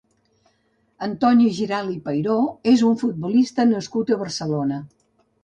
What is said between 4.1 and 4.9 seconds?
a Barcelona.